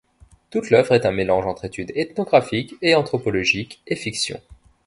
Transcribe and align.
Toute 0.49 0.71
l'œuvre 0.71 0.95
est 0.95 1.05
un 1.05 1.11
mélange 1.11 1.45
entre 1.45 1.65
études 1.65 1.91
ethnographique 1.95 2.73
et 2.81 2.95
anthropologique, 2.95 3.83
et 3.85 3.95
fiction. 3.95 4.41